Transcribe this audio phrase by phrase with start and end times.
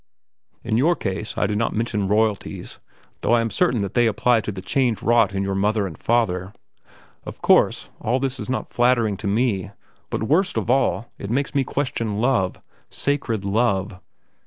[0.63, 2.79] In your case I do not mention royalties,
[3.21, 5.95] though I am certain that they apply to the change wrought in your mother and
[5.95, 6.53] father.
[7.23, 9.69] Of course, all this is not flattering to me.
[10.09, 12.59] But worst of all, it makes me question love,
[12.89, 13.99] sacred love.